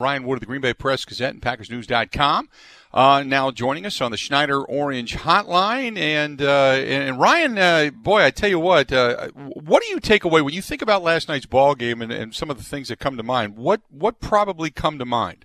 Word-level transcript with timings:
Ryan 0.00 0.22
Wood 0.22 0.34
of 0.34 0.40
the 0.40 0.46
Green 0.46 0.60
Bay 0.60 0.74
Press 0.74 1.04
Gazette 1.04 1.34
and 1.34 1.42
PackersNews.com. 1.42 2.48
Uh, 2.94 3.24
now 3.26 3.50
joining 3.50 3.84
us 3.84 4.00
on 4.00 4.12
the 4.12 4.16
Schneider 4.16 4.62
Orange 4.62 5.16
Hotline, 5.16 5.98
and 5.98 6.40
uh, 6.40 6.76
and 6.76 7.18
Ryan, 7.18 7.58
uh, 7.58 7.90
boy, 7.90 8.22
I 8.22 8.30
tell 8.30 8.48
you 8.48 8.60
what, 8.60 8.92
uh, 8.92 9.26
what 9.34 9.82
do 9.82 9.88
you 9.88 9.98
take 9.98 10.22
away 10.22 10.40
when 10.40 10.54
you 10.54 10.62
think 10.62 10.82
about 10.82 11.02
last 11.02 11.28
night's 11.28 11.46
ball 11.46 11.74
game 11.74 12.00
and, 12.00 12.12
and 12.12 12.32
some 12.32 12.48
of 12.48 12.58
the 12.58 12.62
things 12.62 12.88
that 12.88 13.00
come 13.00 13.16
to 13.16 13.24
mind? 13.24 13.56
What 13.56 13.80
what 13.90 14.20
probably 14.20 14.70
come 14.70 15.00
to 15.00 15.04
mind? 15.04 15.44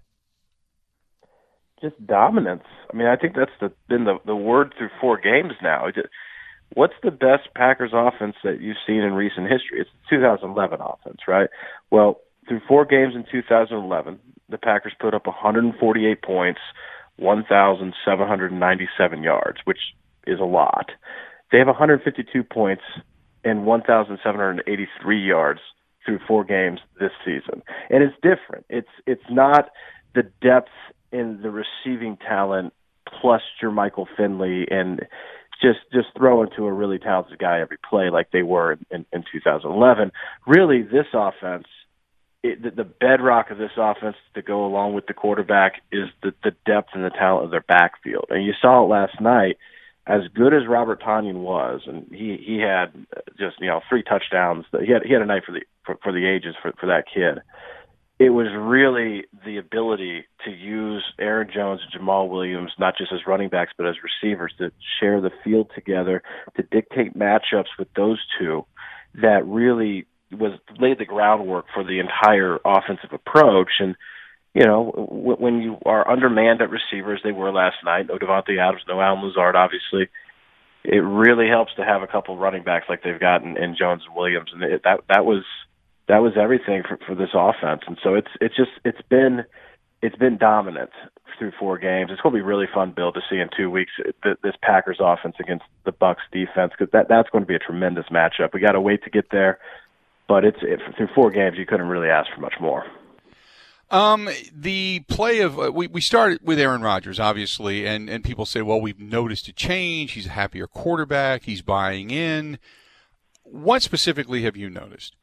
Just 1.81 1.95
dominance. 2.05 2.63
I 2.93 2.95
mean, 2.95 3.07
I 3.07 3.15
think 3.15 3.35
that's 3.35 3.51
the, 3.59 3.71
been 3.89 4.03
the 4.03 4.19
the 4.23 4.35
word 4.35 4.75
through 4.77 4.91
four 5.01 5.17
games 5.17 5.53
now. 5.63 5.87
What's 6.75 6.93
the 7.01 7.09
best 7.09 7.55
Packers 7.55 7.91
offense 7.91 8.35
that 8.43 8.61
you've 8.61 8.77
seen 8.85 8.97
in 8.97 9.13
recent 9.13 9.49
history? 9.51 9.79
It's 9.79 9.89
the 10.11 10.17
2011 10.17 10.79
offense, 10.79 11.21
right? 11.27 11.49
Well, 11.89 12.21
through 12.47 12.61
four 12.67 12.85
games 12.85 13.15
in 13.15 13.25
2011, 13.31 14.19
the 14.49 14.57
Packers 14.57 14.93
put 14.99 15.13
up 15.13 15.25
148 15.25 16.21
points, 16.21 16.59
1,797 17.17 19.23
yards, 19.23 19.59
which 19.65 19.79
is 20.25 20.39
a 20.39 20.45
lot. 20.45 20.91
They 21.51 21.57
have 21.59 21.67
152 21.67 22.43
points 22.43 22.83
and 23.43 23.65
1,783 23.65 25.19
yards 25.19 25.59
through 26.05 26.19
four 26.27 26.43
games 26.43 26.79
this 26.99 27.11
season, 27.23 27.61
and 27.89 28.03
it's 28.03 28.15
different. 28.21 28.65
It's 28.69 28.89
it's 29.05 29.23
not 29.29 29.69
the 30.15 30.23
depth 30.41 30.71
in 31.11 31.41
the 31.41 31.51
receiving 31.51 32.17
talent 32.17 32.73
plus 33.21 33.41
your 33.61 33.71
Jermichael 33.71 34.07
Finley 34.17 34.65
and 34.69 35.01
just 35.61 35.79
just 35.93 36.07
throw 36.17 36.43
into 36.43 36.65
a 36.65 36.73
really 36.73 36.99
talented 36.99 37.39
guy 37.39 37.61
every 37.61 37.77
play 37.89 38.09
like 38.09 38.31
they 38.31 38.43
were 38.43 38.73
in, 38.73 38.85
in, 38.91 39.05
in 39.13 39.23
2011. 39.31 40.11
Really, 40.47 40.81
this 40.81 41.07
offense 41.13 41.67
it, 42.43 42.61
the, 42.61 42.71
the 42.71 42.83
bedrock 42.83 43.49
of 43.49 43.57
this 43.57 43.71
offense 43.77 44.17
to 44.35 44.41
go 44.41 44.65
along 44.65 44.93
with 44.93 45.07
the 45.07 45.13
quarterback 45.13 45.81
is 45.91 46.09
the, 46.21 46.33
the 46.43 46.51
depth 46.65 46.89
and 46.93 47.03
the 47.03 47.09
talent 47.09 47.45
of 47.45 47.51
their 47.51 47.61
backfield. 47.67 48.25
And 48.29 48.45
you 48.45 48.53
saw 48.61 48.83
it 48.83 48.89
last 48.89 49.19
night. 49.21 49.57
As 50.05 50.23
good 50.35 50.53
as 50.53 50.67
Robert 50.67 51.01
Tonyan 51.01 51.35
was, 51.35 51.83
and 51.87 52.07
he 52.11 52.35
he 52.45 52.59
had 52.59 52.87
just 53.39 53.55
you 53.61 53.67
know 53.67 53.79
three 53.87 54.03
touchdowns. 54.03 54.65
He 54.85 54.91
had 54.91 55.03
he 55.05 55.13
had 55.13 55.21
a 55.21 55.25
night 55.25 55.43
for 55.45 55.53
the 55.53 55.61
for, 55.85 55.97
for 56.03 56.11
the 56.11 56.27
ages 56.27 56.55
for 56.61 56.73
for 56.77 56.87
that 56.87 57.05
kid. 57.07 57.41
It 58.19 58.31
was 58.31 58.47
really 58.53 59.23
the 59.45 59.57
ability 59.57 60.25
to 60.43 60.51
use 60.51 61.05
Aaron 61.17 61.49
Jones 61.53 61.79
and 61.83 61.91
Jamal 61.93 62.27
Williams 62.27 62.71
not 62.77 62.97
just 62.97 63.13
as 63.13 63.21
running 63.25 63.47
backs 63.47 63.71
but 63.77 63.87
as 63.87 63.95
receivers 64.03 64.53
to 64.57 64.73
share 64.99 65.21
the 65.21 65.31
field 65.41 65.71
together 65.73 66.21
to 66.57 66.63
dictate 66.63 67.17
matchups 67.17 67.71
with 67.79 67.87
those 67.95 68.19
two 68.37 68.65
that 69.15 69.45
really 69.45 70.05
was 70.33 70.59
laid 70.79 70.99
the 70.99 71.05
groundwork 71.05 71.65
for 71.73 71.83
the 71.83 71.99
entire 71.99 72.59
offensive 72.65 73.11
approach. 73.13 73.71
And 73.79 73.95
you 74.53 74.65
know, 74.65 74.91
w- 74.95 75.37
when 75.37 75.61
you 75.61 75.77
are 75.85 76.09
undermanned 76.09 76.61
at 76.61 76.69
receivers, 76.69 77.21
they 77.23 77.31
were 77.31 77.51
last 77.51 77.77
night. 77.83 78.07
No 78.07 78.17
Davante 78.17 78.59
Adams, 78.59 78.83
no 78.87 79.01
Allen 79.01 79.23
Lazard, 79.23 79.55
obviously. 79.55 80.09
It 80.83 80.99
really 80.99 81.47
helps 81.47 81.73
to 81.75 81.85
have 81.85 82.01
a 82.01 82.07
couple 82.07 82.37
running 82.37 82.63
backs 82.63 82.85
like 82.89 83.03
they've 83.03 83.19
got 83.19 83.43
in, 83.43 83.75
Jones 83.77 84.03
and 84.05 84.15
Williams, 84.15 84.51
and 84.53 84.61
it, 84.63 84.81
that 84.83 84.99
that 85.09 85.25
was 85.25 85.43
that 86.07 86.19
was 86.19 86.33
everything 86.39 86.83
for, 86.87 86.99
for 87.07 87.15
this 87.15 87.29
offense. 87.33 87.81
And 87.87 87.97
so 88.03 88.15
it's 88.15 88.27
it's 88.41 88.55
just 88.55 88.71
it's 88.83 89.01
been 89.09 89.45
it's 90.01 90.17
been 90.17 90.37
dominant 90.37 90.89
through 91.39 91.53
four 91.57 91.77
games. 91.77 92.11
It's 92.11 92.21
going 92.21 92.33
to 92.33 92.37
be 92.37 92.43
really 92.45 92.67
fun, 92.71 92.91
Bill, 92.91 93.13
to 93.13 93.21
see 93.29 93.37
in 93.37 93.49
two 93.55 93.71
weeks 93.71 93.91
this 94.43 94.55
Packers 94.61 94.97
offense 94.99 95.35
against 95.39 95.63
the 95.85 95.93
Bucs 95.93 96.17
defense 96.31 96.73
because 96.77 96.91
that 96.91 97.07
that's 97.07 97.29
going 97.29 97.43
to 97.43 97.47
be 97.47 97.55
a 97.55 97.59
tremendous 97.59 98.05
matchup. 98.11 98.53
We 98.53 98.59
got 98.59 98.73
to 98.73 98.81
wait 98.81 99.03
to 99.05 99.09
get 99.09 99.31
there 99.31 99.59
but 100.27 100.45
it's 100.45 100.59
it, 100.61 100.79
through 100.97 101.09
four 101.15 101.31
games 101.31 101.57
you 101.57 101.65
couldn't 101.65 101.87
really 101.87 102.09
ask 102.09 102.29
for 102.33 102.41
much 102.41 102.55
more. 102.59 102.85
Um, 103.91 104.29
the 104.51 105.01
play 105.07 105.39
of 105.39 105.59
uh, 105.59 105.71
we 105.71 105.87
we 105.87 106.01
started 106.01 106.39
with 106.43 106.59
Aaron 106.59 106.81
Rodgers, 106.81 107.19
obviously, 107.19 107.85
and 107.85 108.09
and 108.09 108.23
people 108.23 108.45
say, 108.45 108.61
well, 108.61 108.81
we've 108.81 108.99
noticed 108.99 109.47
a 109.47 109.53
change. 109.53 110.13
He's 110.13 110.25
a 110.25 110.31
happier 110.31 110.67
quarterback. 110.67 111.43
He's 111.43 111.61
buying 111.61 112.09
in. 112.09 112.57
What 113.43 113.83
specifically 113.83 114.43
have 114.43 114.57
you 114.57 114.69
noticed? 114.69 115.15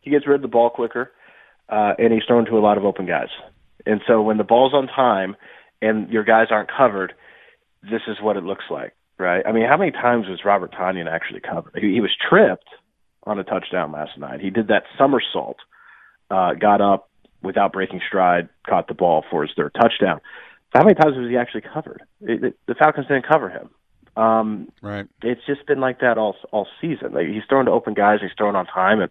He 0.00 0.10
gets 0.10 0.26
rid 0.26 0.36
of 0.36 0.42
the 0.42 0.48
ball 0.48 0.70
quicker, 0.70 1.12
uh, 1.68 1.92
and 1.98 2.12
he's 2.12 2.22
thrown 2.26 2.46
to 2.46 2.56
a 2.56 2.60
lot 2.60 2.78
of 2.78 2.84
open 2.84 3.04
guys. 3.04 3.28
And 3.84 4.00
so 4.06 4.22
when 4.22 4.38
the 4.38 4.44
ball's 4.44 4.72
on 4.72 4.86
time 4.86 5.36
and 5.82 6.08
your 6.08 6.24
guys 6.24 6.46
aren't 6.50 6.70
covered, 6.74 7.12
this 7.82 8.02
is 8.06 8.16
what 8.22 8.36
it 8.36 8.44
looks 8.44 8.64
like, 8.70 8.94
right? 9.18 9.44
I 9.46 9.52
mean, 9.52 9.66
how 9.68 9.76
many 9.76 9.90
times 9.90 10.28
was 10.28 10.40
Robert 10.44 10.72
Tonyan 10.72 11.10
actually 11.10 11.40
covered? 11.40 11.72
He, 11.74 11.92
he 11.92 12.00
was 12.00 12.14
tripped 12.28 12.68
on 13.24 13.38
a 13.38 13.44
touchdown 13.44 13.92
last 13.92 14.18
night. 14.18 14.40
He 14.40 14.50
did 14.50 14.68
that 14.68 14.84
somersault, 14.96 15.58
uh, 16.30 16.54
got 16.54 16.80
up 16.80 17.08
without 17.42 17.72
breaking 17.72 18.00
stride, 18.06 18.48
caught 18.68 18.88
the 18.88 18.94
ball 18.94 19.24
for 19.30 19.42
his 19.42 19.50
third 19.56 19.74
touchdown. 19.74 20.20
How 20.74 20.84
many 20.84 20.94
times 20.94 21.16
was 21.16 21.28
he 21.28 21.36
actually 21.36 21.62
covered? 21.62 22.02
It, 22.20 22.44
it, 22.44 22.58
the 22.66 22.74
Falcons 22.74 23.08
didn't 23.08 23.26
cover 23.26 23.48
him. 23.48 23.70
Um, 24.16 24.72
right. 24.82 25.06
It's 25.22 25.44
just 25.46 25.66
been 25.66 25.80
like 25.80 26.00
that 26.00 26.18
all 26.18 26.36
all 26.52 26.66
season. 26.80 27.12
Like, 27.12 27.26
he's 27.26 27.42
thrown 27.48 27.66
to 27.66 27.70
open 27.70 27.94
guys. 27.94 28.18
He's 28.20 28.30
thrown 28.36 28.56
on 28.56 28.66
time, 28.66 29.00
and 29.00 29.10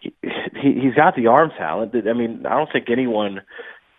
he, 0.00 0.14
he 0.60 0.80
he's 0.80 0.94
got 0.94 1.16
the 1.16 1.28
arm 1.28 1.50
talent. 1.56 1.92
That, 1.92 2.08
I 2.08 2.12
mean, 2.12 2.44
I 2.46 2.56
don't 2.56 2.70
think 2.72 2.90
anyone 2.90 3.42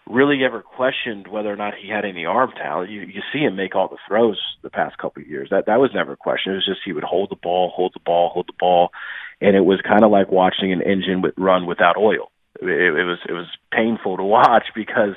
really 0.08 0.44
ever 0.44 0.62
questioned 0.62 1.28
whether 1.28 1.52
or 1.52 1.56
not 1.56 1.74
he 1.82 1.90
had 1.90 2.06
any 2.06 2.26
arm 2.26 2.52
talent. 2.52 2.92
You 2.92 3.02
you 3.02 3.22
see 3.34 3.40
him 3.40 3.56
make 3.56 3.76
all 3.76 3.88
the 3.88 3.98
throws 4.08 4.40
the 4.62 4.70
past 4.70 4.98
couple 4.98 5.24
of 5.24 5.28
years. 5.28 5.50
That 5.50 5.66
that 5.66 5.80
was 5.80 5.92
never 5.94 6.14
a 6.14 6.18
question. 6.18 6.52
It 6.52 6.58
was 6.58 6.66
just 6.66 6.82
he 6.86 6.94
would 6.94 7.04
hold 7.04 7.32
the 7.32 7.38
ball, 7.38 7.72
hold 7.74 7.94
the 7.94 8.02
ball, 8.06 8.30
hold 8.30 8.48
the 8.48 8.58
ball, 8.60 8.92
and 9.41 9.56
it 9.56 9.66
was 9.66 9.81
kind 9.81 10.03
of 10.03 10.12
like 10.12 10.31
watching 10.31 10.72
an 10.72 10.81
engine 10.81 11.22
with, 11.22 11.34
run 11.38 11.66
without 11.66 11.97
oil. 11.97 12.31
It, 12.62 12.68
it 12.69 13.03
was 13.03 13.19
it 13.28 13.34
was 13.34 13.47
painful 13.72 14.18
to 14.18 14.23
watch 14.23 14.68
because 14.73 15.16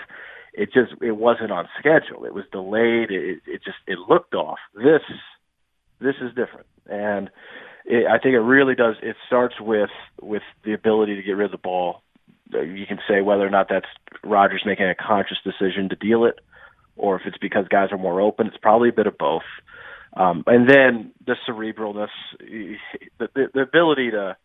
it 0.53 0.73
just 0.73 0.93
it 1.01 1.13
wasn't 1.13 1.53
on 1.53 1.69
schedule. 1.79 2.25
It 2.25 2.35
was 2.35 2.45
delayed. 2.51 3.11
It, 3.11 3.41
it 3.47 3.63
just 3.65 3.79
it 3.87 3.99
looked 4.09 4.35
off. 4.35 4.59
This 4.75 5.03
this 6.01 6.17
is 6.21 6.31
different, 6.31 6.67
and 6.87 7.31
it, 7.85 8.07
I 8.07 8.19
think 8.19 8.35
it 8.35 8.41
really 8.41 8.75
does. 8.75 8.97
It 9.03 9.17
starts 9.27 9.55
with 9.61 9.91
with 10.21 10.43
the 10.65 10.73
ability 10.73 11.17
to 11.17 11.23
get 11.23 11.33
rid 11.33 11.47
of 11.47 11.53
the 11.53 11.59
ball. 11.59 12.03
Uh, 12.53 12.61
you 12.61 12.87
can 12.87 12.99
say 13.09 13.21
whether 13.21 13.47
or 13.47 13.51
not 13.51 13.69
that's 13.69 13.87
Rodgers 14.25 14.63
making 14.67 14.87
a 14.87 14.95
conscious 14.95 15.39
decision 15.45 15.89
to 15.91 15.97
deal 15.97 16.25
it, 16.25 16.41
or 16.97 17.17
if 17.17 17.23
it's 17.25 17.39
because 17.39 17.69
guys 17.69 17.93
are 17.93 17.99
more 17.99 18.21
open. 18.21 18.49
It's 18.49 18.57
probably 18.57 18.89
a 18.89 18.93
bit 18.93 19.07
of 19.07 19.17
both. 19.17 19.43
Um, 20.19 20.43
and 20.49 20.69
then 20.69 21.13
the 21.25 21.37
cerebralness, 21.49 22.09
the, 22.41 23.29
the, 23.35 23.47
the 23.55 23.61
ability 23.61 24.11
to, 24.11 24.37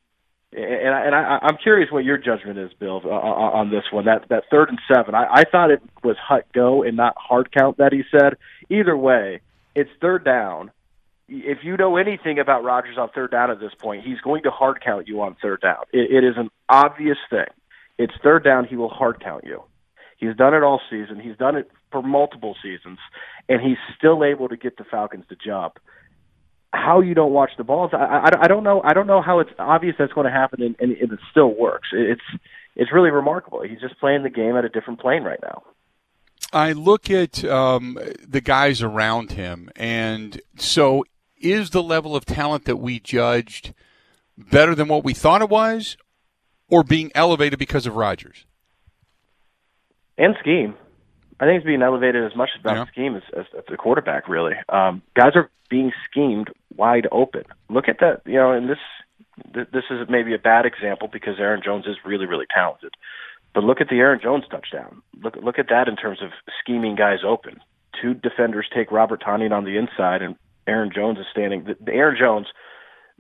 and, 0.56 0.94
I, 0.94 1.06
and 1.06 1.16
I, 1.16 1.40
I'm 1.42 1.58
curious 1.58 1.92
what 1.92 2.04
your 2.04 2.20
judgment 2.20 2.60
is, 2.60 2.72
Bill, 2.80 3.02
uh, 3.04 3.10
on 3.10 3.72
this 3.72 3.84
one. 3.92 4.06
That 4.06 4.30
that 4.30 4.44
third 4.52 4.70
and 4.70 4.80
seven, 4.88 5.16
I, 5.16 5.26
I 5.32 5.44
thought 5.52 5.72
it 5.72 5.82
was 6.04 6.16
hut 6.22 6.46
go 6.54 6.84
and 6.84 6.96
not 6.96 7.16
hard 7.18 7.52
count 7.52 7.78
that 7.78 7.92
he 7.92 8.04
said. 8.12 8.38
Either 8.70 8.96
way, 8.96 9.42
it's 9.74 9.90
third 10.00 10.24
down. 10.24 10.70
If 11.28 11.60
you 11.64 11.76
know 11.76 11.98
anything 11.98 12.38
about 12.38 12.64
Rodgers 12.64 13.00
on 13.00 13.10
third 13.10 13.32
down 13.32 13.50
at 13.50 13.60
this 13.60 13.74
point, 13.80 14.06
he's 14.06 14.20
going 14.20 14.44
to 14.44 14.52
hard 14.52 14.80
count 14.84 15.08
you 15.08 15.22
on 15.22 15.36
third 15.42 15.62
down. 15.62 15.86
It, 15.92 16.12
it 16.12 16.24
is 16.24 16.36
an 16.38 16.52
obvious 16.70 17.18
thing. 17.32 17.48
It's 17.98 18.14
third 18.22 18.44
down; 18.44 18.66
he 18.66 18.76
will 18.76 18.90
hard 18.90 19.24
count 19.24 19.44
you. 19.44 19.64
He's 20.24 20.38
done 20.38 20.54
it 20.54 20.64
all 20.64 20.80
season. 20.90 21.20
He's 21.20 21.36
done 21.36 21.58
it 21.58 21.70
for 21.92 22.02
multiple 22.02 22.56
seasons, 22.64 22.98
and 23.50 23.60
he's 23.62 23.78
still 23.98 24.24
able 24.24 24.48
to 24.48 24.56
get 24.56 24.78
the 24.78 24.86
Falcons 24.86 25.26
to 25.28 25.36
jump. 25.36 25.80
How 26.74 27.02
you 27.02 27.14
don't 27.14 27.34
watch 27.34 27.52
the 27.58 27.66
balls, 27.66 27.92
I, 27.94 27.98
I, 27.98 28.30
I 28.44 28.48
don't 28.48 28.64
know. 28.64 28.82
I 28.86 28.94
don't 28.94 29.06
know 29.06 29.22
how 29.22 29.40
it's 29.40 29.52
obvious 29.60 29.96
that's 30.00 30.14
going 30.14 30.26
to 30.26 30.32
happen, 30.32 30.62
and, 30.62 30.76
and, 30.80 30.94
and 30.94 31.12
it 31.12 31.20
still 31.30 31.54
works. 31.54 31.90
It's 31.92 32.22
it's 32.78 32.94
really 32.94 33.12
remarkable. 33.12 33.64
He's 33.64 33.82
just 33.82 34.00
playing 34.00 34.24
the 34.24 34.30
game 34.30 34.56
at 34.56 34.64
a 34.64 34.70
different 34.70 35.02
plane 35.02 35.24
right 35.24 35.40
now. 35.44 35.62
I 36.54 36.72
look 36.72 37.12
at 37.12 37.44
um, 37.44 38.00
the 38.26 38.42
guys 38.42 38.82
around 38.82 39.34
him, 39.34 39.70
and 39.76 40.40
so 40.56 41.04
is 41.38 41.72
the 41.72 41.84
level 41.84 42.16
of 42.16 42.24
talent 42.24 42.64
that 42.64 42.78
we 42.78 43.02
judged 43.02 43.74
better 44.38 44.74
than 44.74 44.88
what 44.88 45.04
we 45.04 45.14
thought 45.14 45.42
it 45.42 45.50
was, 45.50 45.98
or 46.70 46.82
being 46.82 47.12
elevated 47.14 47.60
because 47.60 47.86
of 47.86 47.98
Rodgers? 47.98 48.46
And 50.18 50.36
scheme. 50.40 50.76
I 51.40 51.46
think 51.46 51.58
it's 51.58 51.66
being 51.66 51.82
elevated 51.82 52.24
as 52.24 52.36
much 52.36 52.52
about 52.60 52.76
yeah. 52.76 52.86
scheme 52.92 53.16
as, 53.16 53.24
as, 53.36 53.46
as 53.58 53.64
the 53.68 53.78
quarterback. 53.78 54.30
Really, 54.30 54.54
um, 54.70 55.02
guys 55.16 55.32
are 55.36 55.50
being 55.70 55.92
schemed 56.10 56.50
wide 56.76 57.08
open. 57.12 57.44
Look 57.70 57.88
at 57.88 58.00
that. 58.00 58.22
You 58.26 58.36
know, 58.36 58.52
and 58.52 58.70
this 58.70 58.78
this 59.54 59.84
is 59.90 60.08
maybe 60.10 60.34
a 60.34 60.40
bad 60.40 60.66
example 60.66 61.10
because 61.12 61.40
Aaron 61.40 61.62
Jones 61.64 61.86
is 61.88 61.98
really 62.06 62.26
really 62.26 62.46
talented. 62.54 62.94
But 63.54 63.64
look 63.64 63.82
at 63.82 63.90
the 63.90 63.98
Aaron 63.98 64.20
Jones 64.22 64.46
touchdown. 64.50 65.02
Look 65.22 65.36
look 65.42 65.60
at 65.60 65.70
that 65.70 65.88
in 65.88 65.96
terms 65.96 66.20
of 66.22 66.30
scheming 66.62 66.96
guys 66.96 67.20
open. 67.26 67.60
Two 68.00 68.14
defenders 68.14 68.68
take 68.74 68.92
Robert 68.92 69.24
Tonyan 69.24 69.52
on 69.52 69.66
the 69.66 69.78
inside, 69.78 70.22
and 70.22 70.36
Aaron 70.68 70.92
Jones 70.94 71.20
is 71.20 71.26
standing. 71.32 71.64
The, 71.66 71.76
the 71.84 71.94
Aaron 71.94 72.18
Jones, 72.20 72.48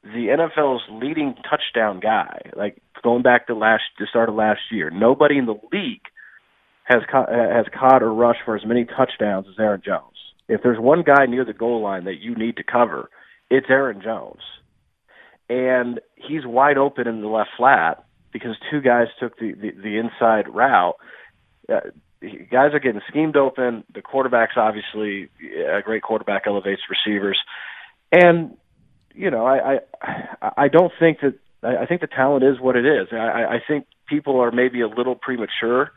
the 0.03 0.27
NFL's 0.27 0.83
leading 0.91 1.35
touchdown 1.49 1.99
guy. 1.99 2.51
Like 2.55 2.81
going 3.03 3.23
back 3.23 3.47
to 3.47 3.55
last 3.55 3.83
the 3.99 4.07
start 4.07 4.29
of 4.29 4.35
last 4.35 4.61
year, 4.71 4.89
nobody 4.89 5.37
in 5.37 5.45
the 5.45 5.59
league 5.71 6.01
has 6.83 7.01
caught, 7.09 7.29
has 7.29 7.65
caught 7.77 8.03
or 8.03 8.13
rushed 8.13 8.41
for 8.45 8.55
as 8.55 8.65
many 8.65 8.85
touchdowns 8.85 9.47
as 9.49 9.55
Aaron 9.59 9.81
Jones. 9.83 10.17
If 10.47 10.61
there's 10.61 10.79
one 10.79 11.03
guy 11.03 11.25
near 11.25 11.45
the 11.45 11.53
goal 11.53 11.81
line 11.81 12.05
that 12.05 12.19
you 12.19 12.35
need 12.35 12.57
to 12.57 12.63
cover, 12.63 13.09
it's 13.49 13.67
Aaron 13.69 14.01
Jones, 14.01 14.41
and 15.49 15.99
he's 16.15 16.45
wide 16.45 16.77
open 16.77 17.07
in 17.07 17.21
the 17.21 17.27
left 17.27 17.51
flat 17.57 18.03
because 18.31 18.55
two 18.69 18.81
guys 18.81 19.07
took 19.19 19.37
the 19.39 19.53
the, 19.53 19.71
the 19.71 19.97
inside 19.97 20.53
route. 20.53 20.95
Uh, 21.71 21.79
guys 22.51 22.73
are 22.73 22.79
getting 22.79 23.01
schemed 23.07 23.37
open. 23.37 23.83
The 23.93 24.01
quarterback's 24.01 24.53
obviously 24.57 25.29
a 25.73 25.81
great 25.81 26.03
quarterback 26.03 26.43
elevates 26.45 26.81
receivers, 26.89 27.39
and 28.11 28.57
you 29.13 29.31
know 29.31 29.45
I 29.45 29.79
I, 30.01 30.51
I 30.57 30.67
don't 30.67 30.91
think 30.99 31.19
that 31.21 31.35
I 31.63 31.85
think 31.85 32.01
the 32.01 32.07
talent 32.07 32.43
is 32.43 32.59
what 32.59 32.75
it 32.75 32.85
is. 32.85 33.07
I, 33.13 33.45
I 33.45 33.61
think 33.65 33.85
people 34.07 34.41
are 34.41 34.51
maybe 34.51 34.81
a 34.81 34.87
little 34.87 35.15
premature 35.15 35.91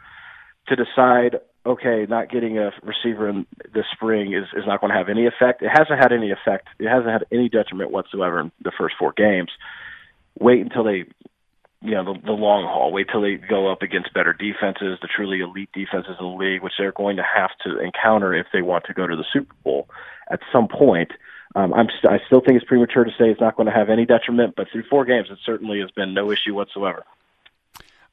to 0.69 0.77
decide. 0.77 1.41
Okay, 1.65 2.07
not 2.09 2.31
getting 2.31 2.59
a 2.59 2.71
receiver 2.85 3.29
in 3.29 3.45
the 3.75 3.83
spring 3.93 4.33
is, 4.33 4.45
is 4.57 4.65
not 4.69 4.81
going 4.81 4.93
to 4.93 4.97
have 4.97 5.09
any 5.09 5.27
effect. 5.27 5.63
It 5.63 5.69
hasn't 5.69 5.99
had 5.99 6.13
any 6.13 6.31
effect. 6.31 6.69
It 6.79 6.87
hasn't 6.87 7.11
had 7.11 7.25
any 7.33 7.49
detriment 7.49 7.91
whatsoever 7.91 8.39
in 8.39 8.53
the 8.63 8.71
first 8.79 8.95
four 8.97 9.13
games. 9.17 9.51
Wait 10.39 10.61
until 10.61 10.85
they 10.85 11.07
you 11.83 11.93
know 11.93 12.05
the, 12.15 12.21
the 12.25 12.33
long 12.33 12.65
haul. 12.65 12.93
Wait 12.93 13.09
till 13.11 13.21
they 13.21 13.35
go 13.35 13.71
up 13.71 13.83
against 13.83 14.13
better 14.15 14.33
defenses, 14.33 14.99
the 15.01 15.09
truly 15.15 15.41
elite 15.41 15.71
defenses 15.73 16.17
in 16.19 16.27
the 16.27 16.33
league, 16.33 16.63
which 16.63 16.73
they're 16.79 16.93
going 16.93 17.17
to 17.17 17.23
have 17.23 17.51
to 17.65 17.79
encounter 17.81 18.35
if 18.35 18.47
they 18.53 18.63
want 18.63 18.85
to 18.85 18.95
go 18.95 19.07
to 19.07 19.17
the 19.17 19.25
Super 19.33 19.55
Bowl 19.63 19.89
at 20.31 20.41
some 20.53 20.69
point. 20.69 21.13
Um, 21.55 21.73
I'm 21.73 21.89
st- 21.89 22.13
I 22.13 22.25
still 22.27 22.41
think 22.41 22.57
it's 22.57 22.67
premature 22.67 23.05
to 23.05 23.11
say 23.13 23.31
it's 23.31 23.41
not 23.41 23.57
going 23.57 23.67
to 23.67 23.73
have 23.73 23.89
any 23.89 24.05
detriment, 24.05 24.55
but 24.57 24.69
through 24.71 24.85
four 24.91 25.05
games, 25.05 25.29
it 25.31 25.39
certainly 25.45 25.81
has 25.81 25.91
been 25.91 26.13
no 26.13 26.31
issue 26.31 26.55
whatsoever. 26.55 27.05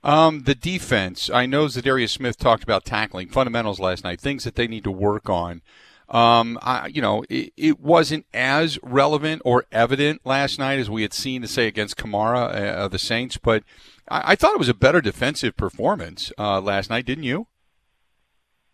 Um, 0.04 0.44
the 0.44 0.56
defense. 0.56 1.30
I 1.30 1.46
know 1.46 1.66
Za'Darius 1.66 2.10
Smith 2.10 2.38
talked 2.38 2.64
about 2.64 2.84
tackling 2.84 3.30
fundamentals 3.30 3.80
last 3.80 4.04
night, 4.04 4.20
things 4.20 4.44
that 4.44 4.56
they 4.56 4.68
need 4.68 4.84
to 4.84 4.92
work 4.92 5.30
on. 5.30 5.62
Um, 6.10 6.60
I, 6.62 6.88
you 6.88 7.02
know, 7.02 7.24
it, 7.30 7.54
it, 7.56 7.80
wasn't 7.80 8.26
as 8.34 8.78
relevant 8.84 9.42
or 9.46 9.66
evident 9.72 10.22
last 10.26 10.60
night 10.60 10.78
as 10.78 10.90
we 10.90 11.02
had 11.02 11.14
seen 11.14 11.42
to 11.42 11.48
say 11.48 11.66
against 11.66 11.98
Kamara 11.98 12.54
uh, 12.54 12.86
of 12.86 12.92
the 12.92 13.00
Saints, 13.00 13.38
but 13.38 13.64
I, 14.10 14.34
I, 14.34 14.36
thought 14.36 14.54
it 14.54 14.60
was 14.60 14.70
a 14.70 14.74
better 14.74 15.00
defensive 15.00 15.56
performance 15.56 16.32
uh, 16.38 16.60
last 16.60 16.90
night, 16.90 17.06
didn't 17.06 17.24
you? 17.24 17.48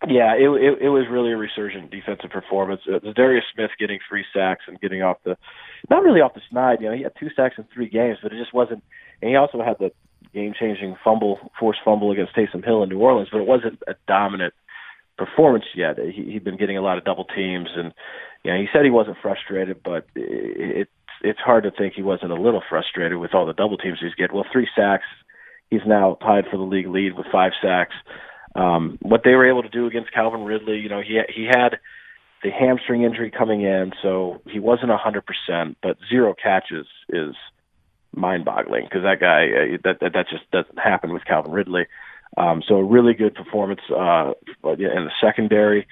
Yeah, 0.07 0.33
it, 0.35 0.49
it, 0.49 0.81
it 0.81 0.89
was 0.89 1.05
really 1.09 1.31
a 1.31 1.37
resurgent 1.37 1.91
defensive 1.91 2.31
performance. 2.31 2.81
Uh, 2.91 2.99
Darius 3.15 3.45
Smith 3.53 3.71
getting 3.79 3.99
three 4.09 4.25
sacks 4.33 4.63
and 4.67 4.79
getting 4.81 5.03
off 5.03 5.17
the, 5.23 5.37
not 5.89 6.03
really 6.03 6.21
off 6.21 6.33
the 6.33 6.41
snide. 6.49 6.81
You 6.81 6.89
know, 6.89 6.95
he 6.95 7.03
had 7.03 7.13
two 7.19 7.29
sacks 7.35 7.55
in 7.57 7.65
three 7.73 7.89
games, 7.89 8.17
but 8.23 8.33
it 8.33 8.39
just 8.39 8.53
wasn't. 8.53 8.83
And 9.21 9.29
he 9.29 9.35
also 9.35 9.61
had 9.61 9.77
the 9.77 9.91
game-changing 10.33 10.97
fumble, 11.03 11.39
forced 11.59 11.79
fumble 11.83 12.11
against 12.11 12.35
Taysom 12.35 12.63
Hill 12.63 12.83
in 12.83 12.89
New 12.89 12.99
Orleans, 12.99 13.29
but 13.31 13.41
it 13.41 13.47
wasn't 13.47 13.79
a 13.87 13.95
dominant 14.07 14.53
performance 15.17 15.65
yet. 15.75 15.97
He, 15.99 16.31
he'd 16.31 16.43
been 16.43 16.57
getting 16.57 16.77
a 16.77 16.81
lot 16.81 16.97
of 16.97 17.05
double 17.05 17.25
teams, 17.25 17.69
and 17.75 17.93
you 18.43 18.51
know, 18.51 18.57
he 18.57 18.67
said 18.71 18.85
he 18.85 18.91
wasn't 18.91 19.17
frustrated, 19.21 19.81
but 19.83 20.07
it, 20.15 20.87
it's 20.87 20.91
it's 21.21 21.39
hard 21.39 21.63
to 21.63 21.71
think 21.71 21.93
he 21.93 22.01
wasn't 22.01 22.31
a 22.31 22.41
little 22.41 22.63
frustrated 22.69 23.17
with 23.17 23.33
all 23.33 23.45
the 23.45 23.53
double 23.53 23.77
teams 23.77 23.97
he's 24.01 24.15
getting. 24.15 24.35
Well, 24.35 24.45
three 24.51 24.67
sacks. 24.75 25.03
He's 25.69 25.81
now 25.85 26.17
tied 26.21 26.45
for 26.49 26.57
the 26.57 26.63
league 26.63 26.87
lead 26.87 27.17
with 27.17 27.27
five 27.31 27.51
sacks. 27.61 27.93
Um, 28.55 28.97
what 29.01 29.21
they 29.23 29.35
were 29.35 29.47
able 29.47 29.61
to 29.61 29.69
do 29.69 29.85
against 29.85 30.13
Calvin 30.13 30.43
Ridley, 30.43 30.79
you 30.79 30.89
know, 30.89 31.01
he 31.01 31.19
he 31.33 31.45
had 31.45 31.79
the 32.41 32.49
hamstring 32.49 33.03
injury 33.03 33.31
coming 33.31 33.61
in, 33.61 33.91
so 34.01 34.41
he 34.47 34.59
wasn't 34.59 34.91
a 34.91 34.97
hundred 34.97 35.25
percent, 35.25 35.77
but 35.83 35.97
zero 36.09 36.33
catches 36.41 36.87
is 37.09 37.35
mind-boggling 38.15 38.85
because 38.85 39.03
that 39.03 39.19
guy 39.19 39.45
uh, 39.45 39.77
that, 39.83 39.99
that 40.01 40.13
that 40.13 40.29
just 40.29 40.49
doesn't 40.51 40.79
happen 40.79 41.13
with 41.13 41.25
Calvin 41.25 41.51
Ridley. 41.51 41.85
Um, 42.37 42.61
so 42.67 42.75
a 42.75 42.83
really 42.83 43.13
good 43.13 43.35
performance 43.35 43.81
uh, 43.89 44.33
in 44.63 44.77
the 45.05 45.11
secondary. 45.21 45.87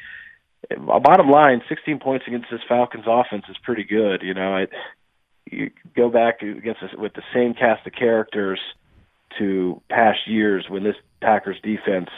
Bottom 0.78 1.30
line, 1.30 1.62
16 1.70 2.00
points 2.00 2.26
against 2.28 2.48
this 2.52 2.62
Falcons 2.68 3.06
offense 3.08 3.46
is 3.50 3.56
pretty 3.64 3.84
good. 3.84 4.22
You 4.22 4.34
know, 4.34 4.56
I, 4.56 4.68
you 5.46 5.72
go 5.96 6.10
back 6.10 6.42
against 6.42 6.82
this, 6.82 6.92
with 6.94 7.14
the 7.14 7.24
same 7.34 7.54
cast 7.54 7.88
of 7.88 7.94
characters 7.94 8.60
to 9.40 9.82
past 9.90 10.20
years 10.28 10.66
when 10.68 10.84
this 10.84 10.96
Packers 11.22 11.58
defense 11.64 12.10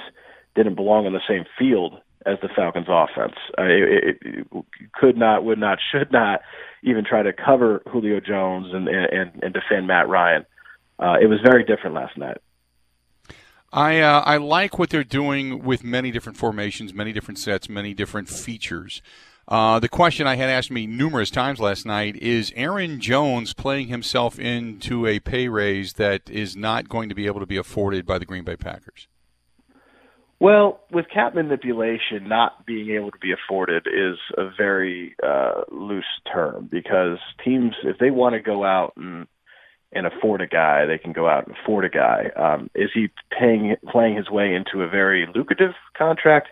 didn't 0.55 0.75
belong 0.75 1.05
on 1.05 1.13
the 1.13 1.21
same 1.27 1.45
field 1.57 2.01
as 2.25 2.37
the 2.41 2.49
Falcons 2.55 2.87
offense. 2.89 3.35
Uh, 3.57 3.63
it, 3.63 4.17
it, 4.21 4.47
it 4.51 4.91
could 4.93 5.17
not, 5.17 5.43
would 5.43 5.59
not, 5.59 5.79
should 5.91 6.11
not 6.11 6.41
even 6.83 7.03
try 7.05 7.23
to 7.23 7.33
cover 7.33 7.81
Julio 7.91 8.19
Jones 8.19 8.67
and 8.73 8.87
and, 8.87 9.43
and 9.43 9.53
defend 9.53 9.87
Matt 9.87 10.07
Ryan. 10.07 10.45
Uh, 10.97 11.15
it 11.21 11.27
was 11.27 11.39
very 11.43 11.63
different 11.63 11.95
last 11.95 12.17
night. 12.17 12.37
I 13.71 13.99
uh, 13.99 14.21
I 14.21 14.37
like 14.37 14.79
what 14.79 14.89
they're 14.89 15.03
doing 15.03 15.63
with 15.63 15.83
many 15.83 16.11
different 16.11 16.37
formations, 16.37 16.93
many 16.93 17.13
different 17.13 17.37
sets, 17.37 17.69
many 17.69 17.93
different 17.93 18.27
features. 18.29 19.01
Uh, 19.47 19.79
the 19.79 19.89
question 19.89 20.27
I 20.27 20.35
had 20.35 20.49
asked 20.49 20.69
me 20.69 20.85
numerous 20.85 21.31
times 21.31 21.59
last 21.59 21.83
night 21.83 22.15
is 22.17 22.53
Aaron 22.55 22.99
Jones 22.99 23.53
playing 23.53 23.87
himself 23.87 24.37
into 24.37 25.07
a 25.07 25.19
pay 25.19 25.47
raise 25.47 25.93
that 25.93 26.29
is 26.29 26.55
not 26.55 26.87
going 26.87 27.09
to 27.09 27.15
be 27.15 27.25
able 27.25 27.39
to 27.39 27.47
be 27.47 27.57
afforded 27.57 28.05
by 28.05 28.19
the 28.19 28.25
Green 28.25 28.43
Bay 28.43 28.55
Packers? 28.55 29.07
Well, 30.39 30.79
with 30.89 31.09
cap 31.13 31.35
manipulation, 31.35 32.27
not 32.27 32.65
being 32.65 32.91
able 32.91 33.11
to 33.11 33.17
be 33.19 33.33
afforded 33.33 33.87
is 33.87 34.17
a 34.37 34.49
very 34.57 35.15
uh, 35.21 35.63
loose 35.69 36.05
term 36.31 36.69
because 36.71 37.17
teams, 37.43 37.75
if 37.83 37.97
they 37.97 38.09
want 38.09 38.33
to 38.33 38.39
go 38.39 38.63
out 38.63 38.93
and 38.95 39.27
and 39.91 40.05
afford 40.05 40.39
a 40.39 40.47
guy, 40.47 40.85
they 40.85 40.99
can 40.99 41.13
go 41.13 41.27
out 41.27 41.47
and 41.47 41.55
afford 41.57 41.83
a 41.83 41.89
guy. 41.89 42.29
Um, 42.35 42.69
is 42.75 42.91
he 42.93 43.09
paying 43.37 43.75
playing 43.91 44.15
his 44.15 44.29
way 44.29 44.53
into 44.53 44.83
a 44.83 44.87
very 44.87 45.27
lucrative 45.33 45.73
contract? 45.97 46.49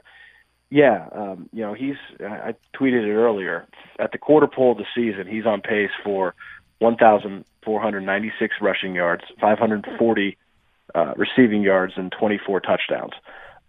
Yeah, 0.70 1.08
um, 1.14 1.48
you 1.54 1.62
know 1.62 1.74
he's. 1.74 1.96
I 2.20 2.56
tweeted 2.76 3.04
it 3.04 3.14
earlier. 3.14 3.68
At 4.00 4.12
the 4.12 4.18
quarter 4.18 4.48
pole 4.48 4.74
of 4.74 4.80
the 4.80 4.86
season, 4.94 5.28
he's 5.28 5.46
on 5.46 5.62
pace 5.62 5.92
for 6.04 6.36
1,496 6.80 8.56
rushing 8.62 8.96
yards, 8.96 9.24
540 9.40 10.38
uh, 10.94 11.14
receiving 11.16 11.62
yards, 11.62 11.94
and 11.96 12.12
24 12.12 12.60
touchdowns. 12.60 13.14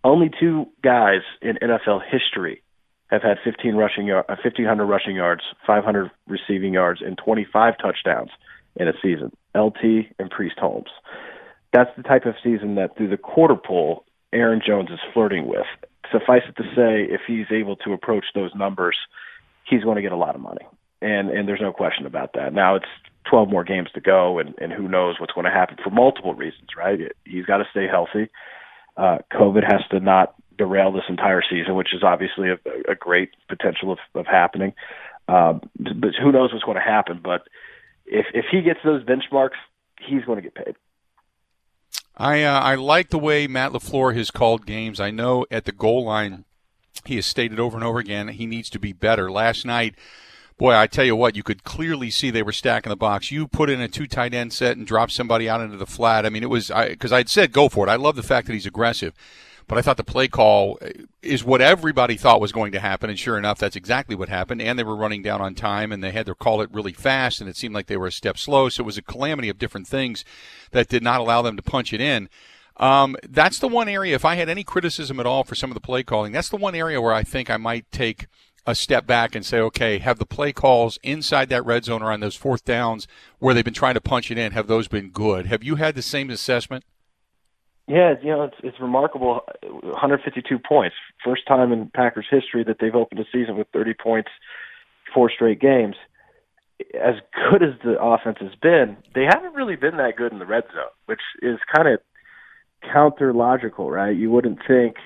Only 0.04 0.30
two 0.40 0.66
guys 0.82 1.22
in 1.42 1.56
NFL 1.56 2.02
history 2.10 2.62
have 3.08 3.22
had 3.22 3.38
15 3.42 3.74
rushing 3.74 4.06
yard, 4.06 4.26
1,500 4.28 4.82
uh, 4.82 4.86
rushing 4.86 5.16
yards, 5.16 5.42
500 5.66 6.10
receiving 6.28 6.74
yards, 6.74 7.00
and 7.02 7.18
25 7.18 7.74
touchdowns 7.78 8.30
in 8.76 8.88
a 8.88 8.92
season. 9.02 9.32
LT 9.56 10.06
and 10.18 10.30
Priest 10.30 10.58
Holmes. 10.58 10.90
That's 11.72 11.90
the 11.96 12.02
type 12.02 12.26
of 12.26 12.34
season 12.42 12.76
that 12.76 12.96
through 12.96 13.08
the 13.08 13.16
quarter 13.16 13.56
pole, 13.56 14.04
Aaron 14.32 14.62
Jones 14.64 14.90
is 14.90 15.00
flirting 15.12 15.46
with. 15.46 15.66
Suffice 16.12 16.42
it 16.48 16.56
to 16.56 16.64
say, 16.74 17.12
if 17.12 17.22
he's 17.26 17.46
able 17.50 17.76
to 17.76 17.92
approach 17.92 18.26
those 18.34 18.54
numbers, 18.54 18.96
he's 19.68 19.84
going 19.84 19.96
to 19.96 20.02
get 20.02 20.12
a 20.12 20.16
lot 20.16 20.34
of 20.34 20.40
money, 20.40 20.66
and 21.02 21.28
and 21.30 21.46
there's 21.46 21.60
no 21.60 21.72
question 21.72 22.06
about 22.06 22.32
that. 22.34 22.54
Now 22.54 22.76
it's 22.76 22.86
12 23.28 23.50
more 23.50 23.64
games 23.64 23.88
to 23.94 24.00
go, 24.00 24.38
and 24.38 24.54
and 24.58 24.72
who 24.72 24.88
knows 24.88 25.20
what's 25.20 25.32
going 25.32 25.44
to 25.44 25.50
happen 25.50 25.76
for 25.82 25.90
multiple 25.90 26.34
reasons, 26.34 26.68
right? 26.76 27.12
He's 27.24 27.44
got 27.44 27.58
to 27.58 27.66
stay 27.70 27.86
healthy. 27.86 28.30
Uh, 28.98 29.18
COVID 29.32 29.62
has 29.64 29.80
to 29.92 30.00
not 30.00 30.34
derail 30.58 30.92
this 30.92 31.04
entire 31.08 31.42
season, 31.48 31.76
which 31.76 31.94
is 31.94 32.02
obviously 32.02 32.50
a, 32.50 32.58
a 32.90 32.96
great 32.96 33.30
potential 33.48 33.92
of, 33.92 33.98
of 34.14 34.26
happening. 34.26 34.74
Um, 35.28 35.60
but 35.78 36.10
who 36.20 36.32
knows 36.32 36.52
what's 36.52 36.64
going 36.64 36.76
to 36.76 36.82
happen? 36.82 37.20
But 37.22 37.46
if 38.06 38.26
if 38.34 38.46
he 38.50 38.62
gets 38.62 38.80
those 38.84 39.04
benchmarks, 39.04 39.58
he's 40.00 40.24
going 40.24 40.36
to 40.36 40.42
get 40.42 40.54
paid. 40.54 40.74
I 42.16 42.42
uh, 42.42 42.60
I 42.60 42.74
like 42.74 43.10
the 43.10 43.18
way 43.18 43.46
Matt 43.46 43.72
LaFleur 43.72 44.16
has 44.16 44.30
called 44.30 44.66
games. 44.66 44.98
I 44.98 45.10
know 45.12 45.46
at 45.50 45.64
the 45.64 45.72
goal 45.72 46.04
line, 46.04 46.44
he 47.04 47.16
has 47.16 47.26
stated 47.26 47.60
over 47.60 47.76
and 47.76 47.84
over 47.84 48.00
again 48.00 48.28
he 48.28 48.46
needs 48.46 48.68
to 48.70 48.80
be 48.80 48.92
better. 48.92 49.30
Last 49.30 49.64
night, 49.64 49.94
boy, 50.58 50.74
I 50.74 50.86
tell 50.86 51.04
you 51.04 51.16
what, 51.16 51.36
you 51.36 51.42
could 51.42 51.64
clearly 51.64 52.10
see 52.10 52.30
they 52.30 52.42
were 52.42 52.52
stacking 52.52 52.90
the 52.90 52.96
box. 52.96 53.30
You 53.30 53.46
put 53.46 53.70
in 53.70 53.80
a 53.80 53.88
two 53.88 54.06
tight 54.06 54.34
end 54.34 54.52
set 54.52 54.76
and 54.76 54.86
drop 54.86 55.10
somebody 55.10 55.48
out 55.48 55.60
into 55.60 55.76
the 55.76 55.86
flat. 55.86 56.26
I 56.26 56.30
mean, 56.30 56.42
it 56.42 56.50
was 56.50 56.70
I 56.70 56.88
because 56.90 57.12
I'd 57.12 57.28
said 57.28 57.52
go 57.52 57.68
for 57.68 57.86
it. 57.86 57.90
I 57.90 57.96
love 57.96 58.16
the 58.16 58.22
fact 58.22 58.46
that 58.48 58.52
he's 58.52 58.66
aggressive, 58.66 59.14
but 59.68 59.78
I 59.78 59.82
thought 59.82 59.96
the 59.96 60.04
play 60.04 60.28
call 60.28 60.78
is 61.22 61.44
what 61.44 61.60
everybody 61.60 62.16
thought 62.16 62.40
was 62.40 62.52
going 62.52 62.72
to 62.72 62.80
happen, 62.80 63.08
and 63.08 63.18
sure 63.18 63.38
enough, 63.38 63.58
that's 63.58 63.76
exactly 63.76 64.16
what 64.16 64.28
happened. 64.28 64.60
And 64.60 64.78
they 64.78 64.84
were 64.84 64.96
running 64.96 65.22
down 65.22 65.40
on 65.40 65.54
time, 65.54 65.92
and 65.92 66.02
they 66.02 66.10
had 66.10 66.26
to 66.26 66.34
call 66.34 66.60
it 66.60 66.72
really 66.72 66.92
fast, 66.92 67.40
and 67.40 67.48
it 67.48 67.56
seemed 67.56 67.74
like 67.74 67.86
they 67.86 67.96
were 67.96 68.08
a 68.08 68.12
step 68.12 68.36
slow. 68.36 68.68
So 68.68 68.82
it 68.82 68.86
was 68.86 68.98
a 68.98 69.02
calamity 69.02 69.48
of 69.48 69.58
different 69.58 69.86
things 69.86 70.24
that 70.72 70.88
did 70.88 71.02
not 71.02 71.20
allow 71.20 71.42
them 71.42 71.56
to 71.56 71.62
punch 71.62 71.92
it 71.92 72.00
in. 72.00 72.28
Um, 72.78 73.16
that's 73.28 73.58
the 73.58 73.68
one 73.68 73.88
area. 73.88 74.14
If 74.14 74.24
I 74.24 74.36
had 74.36 74.48
any 74.48 74.62
criticism 74.62 75.18
at 75.18 75.26
all 75.26 75.42
for 75.42 75.56
some 75.56 75.70
of 75.70 75.74
the 75.74 75.80
play 75.80 76.02
calling, 76.04 76.32
that's 76.32 76.48
the 76.48 76.56
one 76.56 76.76
area 76.76 77.00
where 77.00 77.12
I 77.12 77.24
think 77.24 77.50
I 77.50 77.56
might 77.56 77.90
take 77.90 78.26
a 78.68 78.74
step 78.74 79.06
back 79.06 79.34
and 79.34 79.46
say, 79.46 79.58
okay, 79.58 79.96
have 79.96 80.18
the 80.18 80.26
play 80.26 80.52
calls 80.52 80.98
inside 81.02 81.48
that 81.48 81.64
red 81.64 81.86
zone 81.86 82.02
or 82.02 82.12
on 82.12 82.20
those 82.20 82.36
fourth 82.36 82.66
downs 82.66 83.08
where 83.38 83.54
they've 83.54 83.64
been 83.64 83.72
trying 83.72 83.94
to 83.94 84.00
punch 84.00 84.30
it 84.30 84.36
in, 84.36 84.52
have 84.52 84.66
those 84.66 84.88
been 84.88 85.08
good? 85.08 85.46
Have 85.46 85.64
you 85.64 85.76
had 85.76 85.94
the 85.94 86.02
same 86.02 86.28
assessment? 86.28 86.84
Yeah, 87.86 88.12
you 88.22 88.28
know, 88.28 88.42
it's 88.42 88.56
it's 88.62 88.78
remarkable 88.78 89.40
152 89.62 90.58
points. 90.58 90.94
First 91.24 91.46
time 91.48 91.72
in 91.72 91.90
Packers 91.94 92.26
history 92.30 92.62
that 92.64 92.76
they've 92.78 92.94
opened 92.94 93.20
a 93.20 93.24
season 93.32 93.56
with 93.56 93.68
30 93.72 93.94
points 93.94 94.28
four 95.14 95.30
straight 95.30 95.58
games. 95.58 95.96
As 96.94 97.14
good 97.50 97.62
as 97.62 97.70
the 97.82 97.98
offense 97.98 98.36
has 98.42 98.54
been, 98.60 98.98
they 99.14 99.24
haven't 99.24 99.54
really 99.54 99.76
been 99.76 99.96
that 99.96 100.16
good 100.16 100.32
in 100.32 100.38
the 100.40 100.46
red 100.46 100.64
zone, 100.74 100.92
which 101.06 101.22
is 101.40 101.58
kind 101.74 101.88
of 101.88 102.00
counter 102.92 103.32
logical, 103.32 103.90
right? 103.90 104.14
You 104.14 104.30
wouldn't 104.30 104.58
think 104.68 104.96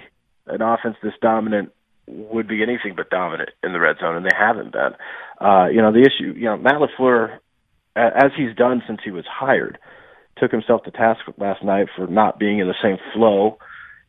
an 0.48 0.62
offense 0.62 0.96
this 1.00 1.14
dominant 1.22 1.70
would 2.06 2.48
be 2.48 2.62
anything 2.62 2.94
but 2.96 3.10
dominant 3.10 3.50
in 3.62 3.72
the 3.72 3.80
red 3.80 3.96
zone, 4.00 4.16
and 4.16 4.24
they 4.26 4.36
haven't 4.36 4.72
been. 4.72 4.92
Uh, 5.40 5.66
you 5.68 5.80
know, 5.80 5.92
the 5.92 6.00
issue, 6.00 6.34
you 6.36 6.44
know, 6.44 6.56
Matt 6.56 6.80
LaFleur, 6.80 7.38
as 7.96 8.32
he's 8.36 8.54
done 8.56 8.82
since 8.86 9.00
he 9.04 9.10
was 9.10 9.24
hired, 9.30 9.78
took 10.38 10.50
himself 10.50 10.82
to 10.84 10.90
task 10.90 11.20
last 11.38 11.62
night 11.62 11.88
for 11.94 12.06
not 12.06 12.38
being 12.38 12.58
in 12.58 12.66
the 12.66 12.74
same 12.82 12.96
flow 13.12 13.58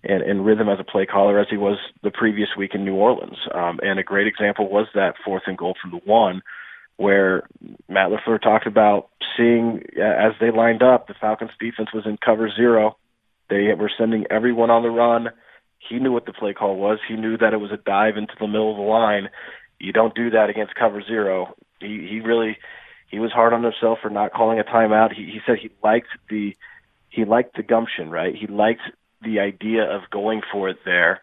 and, 0.03 0.21
and 0.23 0.45
rhythm 0.45 0.69
as 0.69 0.79
a 0.79 0.83
play 0.83 1.05
caller 1.05 1.39
as 1.39 1.47
he 1.49 1.57
was 1.57 1.77
the 2.01 2.11
previous 2.11 2.49
week 2.57 2.71
in 2.73 2.85
New 2.85 2.95
Orleans. 2.95 3.37
Um, 3.53 3.79
and 3.83 3.99
a 3.99 4.03
great 4.03 4.27
example 4.27 4.69
was 4.69 4.87
that 4.95 5.15
fourth 5.23 5.43
and 5.47 5.57
goal 5.57 5.75
from 5.81 5.91
the 5.91 6.01
one, 6.05 6.41
where 6.97 7.43
Matt 7.89 8.09
LaFleur 8.09 8.41
talked 8.41 8.67
about 8.67 9.09
seeing 9.37 9.83
as 10.01 10.33
they 10.39 10.51
lined 10.51 10.83
up, 10.83 11.07
the 11.07 11.15
Falcons 11.19 11.51
defense 11.59 11.89
was 11.93 12.05
in 12.05 12.17
cover 12.23 12.49
zero. 12.55 12.97
They 13.49 13.73
were 13.77 13.91
sending 13.97 14.25
everyone 14.29 14.69
on 14.69 14.83
the 14.83 14.89
run 14.89 15.29
he 15.87 15.99
knew 15.99 16.11
what 16.11 16.25
the 16.25 16.33
play 16.33 16.53
call 16.53 16.77
was. 16.77 16.99
He 17.07 17.15
knew 17.15 17.37
that 17.37 17.53
it 17.53 17.57
was 17.57 17.71
a 17.71 17.77
dive 17.77 18.17
into 18.17 18.33
the 18.39 18.47
middle 18.47 18.71
of 18.71 18.77
the 18.77 18.83
line. 18.83 19.29
You 19.79 19.91
don't 19.91 20.15
do 20.15 20.29
that 20.31 20.49
against 20.49 20.75
cover 20.75 21.01
zero. 21.01 21.55
He 21.79 22.07
he 22.09 22.19
really 22.19 22.57
he 23.09 23.19
was 23.19 23.31
hard 23.31 23.53
on 23.53 23.63
himself 23.63 23.99
for 24.01 24.09
not 24.09 24.33
calling 24.33 24.59
a 24.59 24.63
timeout. 24.63 25.13
He 25.13 25.25
he 25.25 25.39
said 25.45 25.57
he 25.61 25.71
liked 25.83 26.07
the 26.29 26.55
he 27.09 27.25
liked 27.25 27.55
the 27.55 27.63
gumption, 27.63 28.09
right? 28.09 28.35
He 28.35 28.47
liked 28.47 28.81
the 29.21 29.39
idea 29.39 29.83
of 29.83 30.09
going 30.09 30.41
for 30.51 30.69
it 30.69 30.77
there, 30.85 31.21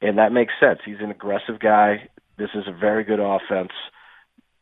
and 0.00 0.18
that 0.18 0.32
makes 0.32 0.52
sense. 0.60 0.80
He's 0.84 1.00
an 1.00 1.10
aggressive 1.10 1.58
guy. 1.58 2.08
This 2.36 2.50
is 2.54 2.64
a 2.66 2.72
very 2.72 3.04
good 3.04 3.20
offense. 3.20 3.72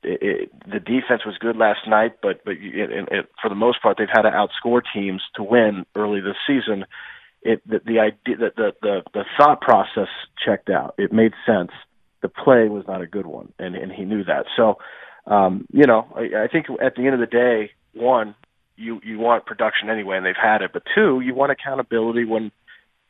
It, 0.02 0.23
it, 0.23 0.71
the 0.71 0.80
defense 0.80 1.26
was 1.26 1.37
good 1.38 1.57
last 1.57 1.87
night, 1.87 2.16
but 2.23 2.45
but 2.45 2.54
it, 2.54 3.09
it, 3.11 3.28
for 3.42 3.49
the 3.49 3.54
most 3.54 3.83
part, 3.83 3.99
they've 3.99 4.09
had 4.11 4.23
to 4.23 4.30
outscore 4.30 4.83
teams 4.95 5.23
to 5.35 5.42
win 5.42 5.85
early 5.95 6.21
this 6.21 6.37
season 6.47 6.85
it 7.43 7.63
the, 7.67 7.81
the 7.85 7.99
idea 7.99 8.37
that 8.37 8.57
the, 8.57 8.73
the 8.83 9.03
the 9.15 9.25
thought 9.39 9.61
process 9.61 10.09
checked 10.45 10.71
out. 10.71 10.95
It 10.99 11.13
made 11.13 11.33
sense. 11.47 11.71
The 12.23 12.29
play 12.29 12.69
was 12.69 12.85
not 12.87 13.01
a 13.01 13.07
good 13.07 13.27
one, 13.27 13.53
and 13.59 13.75
and 13.75 13.91
he 13.91 14.05
knew 14.05 14.25
that. 14.25 14.47
So, 14.57 14.79
um, 15.27 15.67
you 15.73 15.87
know, 15.87 16.07
I, 16.15 16.45
I 16.45 16.49
think 16.49 16.67
at 16.83 16.95
the 16.97 17.07
end 17.07 17.15
of 17.15 17.21
the 17.21 17.27
day, 17.27 17.71
one, 17.95 18.35
you 18.77 19.01
you 19.03 19.19
want 19.19 19.47
production 19.47 19.89
anyway, 19.89 20.17
and 20.17 20.27
they've 20.27 20.35
had 20.41 20.63
it. 20.63 20.73
But 20.73 20.83
two, 20.95 21.21
you 21.21 21.35
want 21.35 21.53
accountability 21.53 22.25
when 22.25 22.53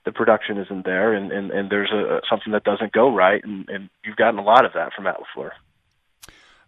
the 0.05 0.13
production 0.13 0.59
isn't 0.59 0.85
there, 0.85 1.13
and 1.13 1.33
and, 1.33 1.51
and 1.51 1.71
there's 1.71 1.91
a 1.91 2.21
something 2.29 2.53
that 2.53 2.65
doesn't 2.65 2.93
go 2.93 3.15
right, 3.15 3.43
and, 3.43 3.69
and 3.69 3.91
you've 4.05 4.17
gotten 4.17 4.39
a 4.39 4.45
lot 4.45 4.65
of 4.65 4.73
that 4.75 4.93
from 4.95 5.05
Matt 5.05 5.17
LaFleur. 5.37 5.51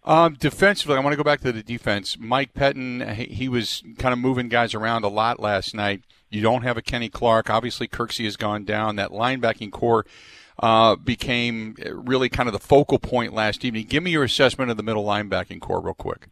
Um, 0.05 0.35
defensively, 0.35 0.97
I 0.97 1.01
want 1.01 1.13
to 1.13 1.17
go 1.17 1.23
back 1.23 1.41
to 1.43 1.53
the 1.53 1.63
defense. 1.63 2.17
Mike 2.19 2.55
Pettine, 2.55 3.15
he, 3.15 3.27
he 3.27 3.49
was 3.49 3.85
kind 3.99 4.13
of 4.13 4.19
moving 4.19 4.49
guys 4.49 4.75
around 4.75 5.05
a 5.05 5.09
lot 5.09 5.39
last 5.39 5.77
night. 5.77 6.03
You 6.33 6.43
don't 6.43 6.63
have 6.63 6.77
a 6.77 6.83
Kenny 6.83 7.09
Clark. 7.09 7.51
Obviously, 7.51 7.89
Kirksey 7.89 8.25
has 8.25 8.37
gone 8.37 8.65
down. 8.65 8.97
That 8.97 9.11
linebacking 9.11 9.71
core 9.73 10.07
uh, 10.59 10.97
became 10.97 11.77
really 11.91 12.29
kind 12.29 12.49
of 12.49 12.53
the 12.53 12.59
focal 12.59 12.99
point 12.99 13.33
last 13.33 13.65
evening. 13.65 13.87
Give 13.87 14.03
me 14.03 14.11
your 14.11 14.25
assessment 14.25 14.71
of 14.71 14.77
the 14.77 14.83
middle 14.83 15.05
linebacking 15.05 15.61
core, 15.61 15.81
real 15.81 15.95
quick. 15.95 16.29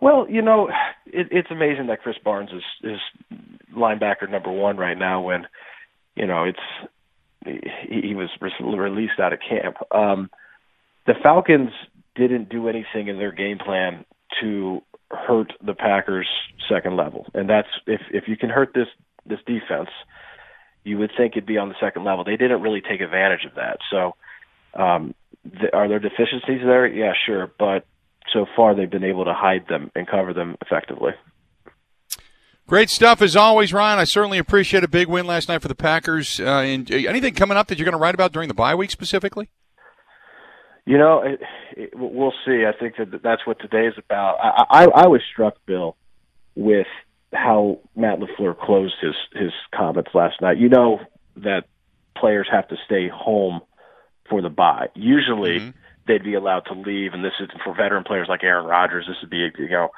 Well, 0.00 0.26
you 0.28 0.42
know, 0.42 0.68
it, 1.06 1.28
it's 1.30 1.50
amazing 1.50 1.86
that 1.86 2.02
Krys 2.02 2.22
Barnes 2.22 2.50
is 2.52 2.62
is 2.82 3.38
linebacker 3.74 4.30
number 4.30 4.50
one 4.50 4.76
right 4.76 4.98
now. 4.98 5.22
When 5.22 5.46
you 6.14 6.26
know 6.26 6.44
it's 6.44 6.58
he, 7.44 8.08
he 8.08 8.14
was 8.14 8.28
released 8.40 9.18
out 9.18 9.32
of 9.32 9.38
camp. 9.40 9.76
Um, 9.90 10.30
the 11.06 11.14
Falcons 11.22 11.70
didn't 12.14 12.48
do 12.48 12.68
anything 12.68 13.08
in 13.08 13.18
their 13.18 13.32
game 13.32 13.58
plan 13.58 14.04
to 14.40 14.82
hurt 15.10 15.52
the 15.64 15.74
Packers 15.74 16.28
second 16.68 16.96
level. 16.96 17.26
And 17.34 17.48
that's 17.48 17.68
if 17.86 18.00
if 18.10 18.24
you 18.28 18.36
can 18.36 18.50
hurt 18.50 18.72
this 18.74 18.88
this 19.24 19.40
defense, 19.46 19.90
you 20.84 20.98
would 20.98 21.10
think 21.16 21.32
it'd 21.32 21.46
be 21.46 21.58
on 21.58 21.68
the 21.68 21.74
second 21.80 22.04
level. 22.04 22.24
They 22.24 22.36
didn't 22.36 22.62
really 22.62 22.80
take 22.80 23.00
advantage 23.00 23.44
of 23.44 23.54
that. 23.54 23.78
So 23.90 24.14
um 24.74 25.14
th- 25.50 25.72
are 25.72 25.88
there 25.88 25.98
deficiencies 25.98 26.62
there? 26.64 26.86
Yeah, 26.86 27.12
sure, 27.26 27.50
but 27.58 27.86
so 28.32 28.46
far 28.56 28.74
they've 28.74 28.90
been 28.90 29.04
able 29.04 29.24
to 29.24 29.34
hide 29.34 29.68
them 29.68 29.90
and 29.94 30.06
cover 30.06 30.32
them 30.32 30.56
effectively. 30.60 31.12
Great 32.66 32.90
stuff 32.90 33.22
as 33.22 33.36
always, 33.36 33.72
Ryan. 33.72 34.00
I 34.00 34.04
certainly 34.04 34.38
appreciate 34.38 34.82
a 34.82 34.88
big 34.88 35.06
win 35.06 35.24
last 35.24 35.48
night 35.48 35.62
for 35.62 35.68
the 35.68 35.76
Packers. 35.76 36.40
Uh, 36.40 36.58
and 36.58 36.90
uh, 36.90 36.96
anything 36.96 37.32
coming 37.32 37.56
up 37.56 37.68
that 37.68 37.78
you're 37.78 37.84
going 37.84 37.92
to 37.92 37.98
write 37.98 38.14
about 38.14 38.32
during 38.32 38.48
the 38.48 38.54
bye 38.54 38.74
week 38.74 38.90
specifically? 38.90 39.50
You 40.86 40.98
know, 40.98 41.20
it, 41.20 41.40
it, 41.76 41.90
we'll 41.94 42.32
see. 42.46 42.64
I 42.64 42.72
think 42.78 42.96
that 42.96 43.20
that's 43.22 43.44
what 43.44 43.58
today 43.58 43.88
is 43.88 43.94
about. 43.98 44.36
I, 44.40 44.84
I, 44.84 44.84
I 44.84 45.06
was 45.08 45.20
struck, 45.32 45.56
Bill, 45.66 45.96
with 46.54 46.86
how 47.32 47.80
Matt 47.96 48.20
LaFleur 48.20 48.58
closed 48.58 48.94
his 49.00 49.14
his 49.32 49.52
comments 49.74 50.10
last 50.14 50.40
night. 50.40 50.58
You 50.58 50.68
know 50.68 51.00
that 51.36 51.64
players 52.16 52.48
have 52.50 52.68
to 52.68 52.76
stay 52.86 53.08
home 53.08 53.60
for 54.30 54.40
the 54.40 54.48
bye. 54.48 54.88
Usually, 54.94 55.58
mm-hmm. 55.58 55.70
they'd 56.06 56.22
be 56.22 56.34
allowed 56.34 56.60
to 56.66 56.74
leave, 56.74 57.14
and 57.14 57.24
this 57.24 57.34
is 57.40 57.48
for 57.64 57.74
veteran 57.74 58.04
players 58.04 58.28
like 58.28 58.44
Aaron 58.44 58.66
Rodgers. 58.66 59.06
This 59.08 59.16
would 59.20 59.30
be 59.30 59.48
you 59.58 59.68
know 59.68 59.88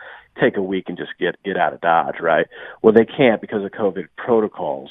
take 0.40 0.56
a 0.56 0.62
week 0.62 0.84
and 0.88 0.96
just 0.96 1.10
get 1.18 1.36
get 1.44 1.58
out 1.58 1.74
of 1.74 1.82
Dodge, 1.82 2.20
right? 2.20 2.46
Well, 2.82 2.94
they 2.94 3.04
can't 3.04 3.42
because 3.42 3.62
of 3.62 3.70
COVID 3.72 4.08
protocols. 4.16 4.90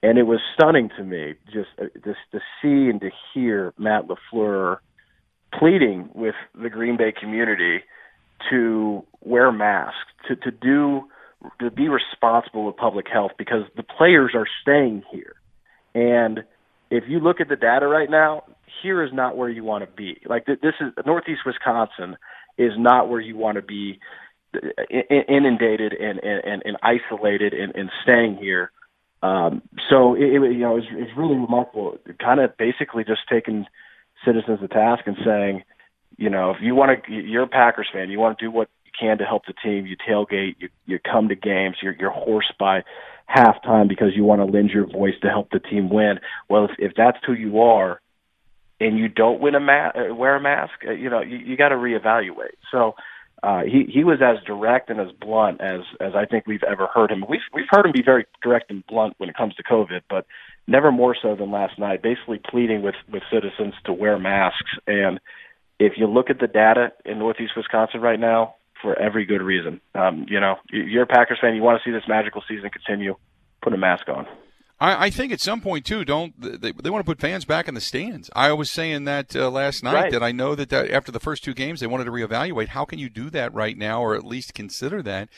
And 0.00 0.16
it 0.16 0.22
was 0.22 0.38
stunning 0.54 0.90
to 0.96 1.02
me 1.02 1.34
just 1.52 1.70
uh, 1.76 1.86
just 2.04 2.20
to 2.30 2.38
see 2.62 2.88
and 2.88 3.00
to 3.00 3.10
hear 3.34 3.74
Matt 3.78 4.04
LaFleur 4.06 4.78
pleading 5.56 6.10
with 6.14 6.34
the 6.60 6.70
Green 6.70 6.96
Bay 6.96 7.12
community 7.18 7.80
to 8.50 9.04
wear 9.22 9.50
masks, 9.52 9.96
to, 10.28 10.36
to 10.36 10.50
do 10.50 11.02
to 11.60 11.70
be 11.70 11.88
responsible 11.88 12.66
with 12.66 12.76
public 12.76 13.06
health 13.12 13.32
because 13.38 13.62
the 13.76 13.82
players 13.82 14.32
are 14.34 14.46
staying 14.62 15.04
here. 15.12 15.34
And 15.94 16.44
if 16.90 17.04
you 17.06 17.20
look 17.20 17.40
at 17.40 17.48
the 17.48 17.56
data 17.56 17.86
right 17.86 18.10
now, 18.10 18.44
here 18.82 19.04
is 19.04 19.12
not 19.12 19.36
where 19.36 19.48
you 19.48 19.64
want 19.64 19.84
to 19.84 19.90
be. 19.96 20.20
Like 20.26 20.46
this 20.46 20.74
is 20.80 20.92
Northeast 21.06 21.40
Wisconsin 21.46 22.16
is 22.56 22.72
not 22.76 23.08
where 23.08 23.20
you 23.20 23.36
want 23.36 23.56
to 23.56 23.62
be 23.62 24.00
inundated 25.28 25.92
and 25.92 26.18
and, 26.22 26.62
and 26.64 26.76
isolated 26.82 27.54
and, 27.54 27.74
and 27.74 27.90
staying 28.02 28.36
here. 28.36 28.70
Um, 29.22 29.62
so 29.90 30.14
it, 30.14 30.22
it 30.22 30.52
you 30.52 30.60
know 30.60 30.76
it's, 30.76 30.86
it's 30.92 31.10
really 31.16 31.36
remarkable. 31.36 31.98
Kind 32.20 32.40
of 32.40 32.56
basically 32.56 33.04
just 33.04 33.20
taking 33.30 33.66
citizens 34.24 34.60
to 34.60 34.68
task 34.68 35.02
and 35.06 35.16
saying, 35.24 35.62
you 36.16 36.30
know, 36.30 36.50
if 36.50 36.56
you 36.60 36.74
want 36.74 37.04
to, 37.04 37.12
you're 37.12 37.44
a 37.44 37.48
Packers 37.48 37.88
fan, 37.92 38.10
you 38.10 38.18
want 38.18 38.38
to 38.38 38.44
do 38.44 38.50
what 38.50 38.68
you 38.84 38.90
can 38.98 39.18
to 39.18 39.24
help 39.24 39.46
the 39.46 39.52
team. 39.52 39.86
You 39.86 39.96
tailgate, 39.96 40.56
you 40.58 40.68
you 40.86 40.98
come 40.98 41.28
to 41.28 41.34
games, 41.34 41.76
you're 41.82 41.94
you're 41.98 42.10
hoarse 42.10 42.52
by 42.58 42.82
halftime 43.28 43.88
because 43.88 44.16
you 44.16 44.24
want 44.24 44.40
to 44.40 44.44
lend 44.44 44.70
your 44.70 44.86
voice 44.86 45.14
to 45.22 45.28
help 45.28 45.50
the 45.50 45.60
team 45.60 45.90
win. 45.90 46.18
Well, 46.48 46.64
if 46.64 46.70
if 46.78 46.92
that's 46.96 47.18
who 47.26 47.34
you 47.34 47.60
are, 47.60 48.00
and 48.80 48.98
you 48.98 49.08
don't 49.08 49.40
win 49.40 49.54
a 49.54 49.60
ma- 49.60 49.92
wear 50.14 50.36
a 50.36 50.40
mask, 50.40 50.72
uh, 50.86 50.92
you 50.92 51.10
know, 51.10 51.20
you, 51.20 51.36
you 51.36 51.56
got 51.56 51.68
to 51.68 51.76
reevaluate. 51.76 52.56
So. 52.70 52.94
Uh, 53.42 53.62
he 53.62 53.84
he 53.84 54.02
was 54.02 54.20
as 54.20 54.42
direct 54.44 54.90
and 54.90 55.00
as 55.00 55.12
blunt 55.12 55.60
as 55.60 55.80
as 56.00 56.14
I 56.14 56.24
think 56.26 56.46
we've 56.46 56.64
ever 56.64 56.86
heard 56.86 57.10
him. 57.10 57.24
We've 57.28 57.40
we've 57.52 57.68
heard 57.70 57.86
him 57.86 57.92
be 57.92 58.02
very 58.02 58.26
direct 58.42 58.70
and 58.70 58.84
blunt 58.86 59.14
when 59.18 59.28
it 59.28 59.36
comes 59.36 59.54
to 59.56 59.62
COVID, 59.62 60.02
but 60.08 60.26
never 60.68 60.92
more 60.92 61.16
so 61.20 61.34
than 61.34 61.50
last 61.50 61.78
night, 61.78 62.02
basically 62.02 62.38
pleading 62.38 62.82
with, 62.82 62.94
with 63.10 63.22
citizens 63.32 63.74
to 63.84 63.92
wear 63.92 64.18
masks. 64.18 64.70
And 64.86 65.18
if 65.80 65.94
you 65.96 66.06
look 66.06 66.30
at 66.30 66.38
the 66.38 66.46
data 66.46 66.92
in 67.04 67.18
Northeast 67.18 67.52
Wisconsin 67.56 68.00
right 68.00 68.20
now, 68.20 68.54
for 68.82 68.96
every 68.96 69.24
good 69.24 69.42
reason, 69.42 69.80
um, 69.96 70.26
you 70.28 70.38
know, 70.38 70.56
you're 70.70 71.02
a 71.02 71.06
Packers 71.06 71.38
fan, 71.40 71.56
you 71.56 71.62
want 71.62 71.82
to 71.82 71.88
see 71.88 71.92
this 71.92 72.06
magical 72.06 72.44
season 72.46 72.70
continue, 72.70 73.16
put 73.60 73.72
a 73.72 73.76
mask 73.76 74.08
on. 74.08 74.26
I, 74.80 75.06
I, 75.06 75.10
think 75.10 75.32
at 75.32 75.40
some 75.40 75.60
point 75.60 75.84
too, 75.84 76.04
don't 76.04 76.34
they, 76.40 76.72
they 76.72 76.90
want 76.90 77.04
to 77.04 77.08
put 77.08 77.20
fans 77.20 77.44
back 77.44 77.66
in 77.66 77.74
the 77.74 77.80
stands? 77.80 78.30
I 78.34 78.52
was 78.52 78.70
saying 78.70 79.04
that 79.04 79.34
uh, 79.34 79.50
last 79.50 79.82
night 79.82 79.94
right. 79.94 80.12
that 80.12 80.22
I 80.22 80.30
know 80.30 80.54
that, 80.54 80.68
that 80.70 80.90
after 80.90 81.10
the 81.10 81.20
first 81.20 81.42
two 81.42 81.54
games 81.54 81.80
they 81.80 81.86
wanted 81.86 82.04
to 82.04 82.12
reevaluate. 82.12 82.68
How 82.68 82.84
can 82.84 82.98
you 82.98 83.08
do 83.08 83.28
that 83.30 83.52
right 83.52 83.76
now, 83.76 84.00
or 84.00 84.14
at 84.14 84.24
least 84.24 84.54
consider 84.54 85.02
that 85.02 85.28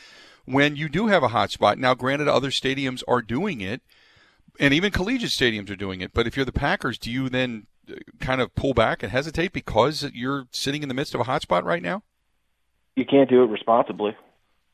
when 0.44 0.76
you 0.76 0.88
do 0.88 1.06
have 1.06 1.22
a 1.22 1.28
hot 1.28 1.50
spot? 1.50 1.78
Now, 1.78 1.94
granted, 1.94 2.28
other 2.28 2.50
stadiums 2.50 3.02
are 3.08 3.22
doing 3.22 3.60
it, 3.62 3.80
and 4.58 4.74
even 4.74 4.90
collegiate 4.90 5.30
stadiums 5.30 5.70
are 5.70 5.76
doing 5.76 6.02
it. 6.02 6.12
But 6.12 6.26
if 6.26 6.36
you're 6.36 6.44
the 6.44 6.52
Packers, 6.52 6.98
do 6.98 7.10
you 7.10 7.30
then 7.30 7.66
uh, 7.90 7.94
kind 8.20 8.42
of 8.42 8.54
pull 8.54 8.74
back 8.74 9.02
and 9.02 9.10
hesitate 9.10 9.52
because 9.52 10.10
you're 10.12 10.48
sitting 10.50 10.82
in 10.82 10.88
the 10.88 10.94
midst 10.94 11.14
of 11.14 11.20
a 11.20 11.24
hot 11.24 11.42
spot 11.42 11.64
right 11.64 11.82
now? 11.82 12.02
You 12.94 13.06
can't 13.06 13.30
do 13.30 13.42
it 13.42 13.46
responsibly. 13.46 14.14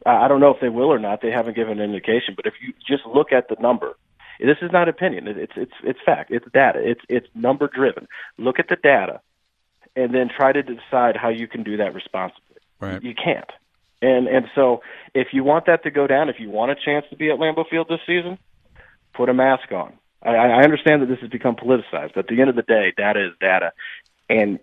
I 0.04 0.28
don't 0.28 0.40
know 0.40 0.50
if 0.50 0.60
they 0.60 0.68
will 0.68 0.92
or 0.92 0.98
not. 0.98 1.20
They 1.20 1.30
haven't 1.30 1.54
given 1.54 1.78
an 1.78 1.84
indication. 1.84 2.34
But 2.34 2.46
if 2.46 2.54
you 2.60 2.72
just 2.86 3.06
look 3.06 3.32
at 3.32 3.48
the 3.48 3.56
number 3.60 3.96
this 4.40 4.58
is 4.62 4.70
not 4.72 4.88
opinion. 4.88 5.28
It's 5.28 5.52
it's 5.56 5.72
it's 5.82 5.98
fact. 6.04 6.30
It's 6.30 6.46
data. 6.52 6.80
It's 6.82 7.00
it's 7.08 7.26
number 7.34 7.68
driven. 7.68 8.08
Look 8.38 8.58
at 8.58 8.68
the 8.68 8.76
data, 8.76 9.20
and 9.94 10.14
then 10.14 10.28
try 10.34 10.52
to 10.52 10.62
decide 10.62 11.16
how 11.16 11.28
you 11.28 11.48
can 11.48 11.62
do 11.62 11.76
that 11.78 11.94
responsibly. 11.94 12.42
Right. 12.80 13.02
You 13.02 13.14
can't. 13.14 13.50
And 14.02 14.28
and 14.28 14.46
so 14.54 14.82
if 15.14 15.28
you 15.32 15.42
want 15.44 15.66
that 15.66 15.82
to 15.84 15.90
go 15.90 16.06
down, 16.06 16.28
if 16.28 16.38
you 16.38 16.50
want 16.50 16.70
a 16.70 16.74
chance 16.74 17.06
to 17.10 17.16
be 17.16 17.30
at 17.30 17.38
Lambeau 17.38 17.68
Field 17.68 17.88
this 17.88 18.00
season, 18.06 18.38
put 19.14 19.28
a 19.28 19.34
mask 19.34 19.72
on. 19.72 19.94
I, 20.22 20.34
I 20.34 20.62
understand 20.62 21.02
that 21.02 21.06
this 21.06 21.20
has 21.20 21.30
become 21.30 21.56
politicized, 21.56 22.14
but 22.14 22.18
at 22.18 22.26
the 22.28 22.40
end 22.40 22.50
of 22.50 22.56
the 22.56 22.62
day, 22.62 22.92
data 22.96 23.26
is 23.26 23.32
data. 23.40 23.72
And 24.28 24.58